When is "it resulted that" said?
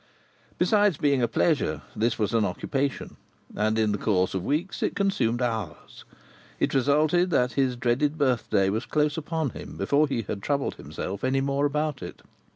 6.59-7.51